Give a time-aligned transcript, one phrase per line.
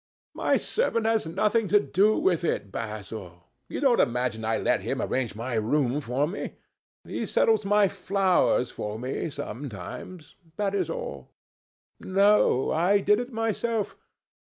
[0.33, 3.43] "My servant has nothing to do with it, Basil.
[3.69, 6.55] You don't imagine I let him arrange my room for me?
[7.05, 11.29] He settles my flowers for me sometimes—that is all.
[11.99, 13.95] No; I did it myself.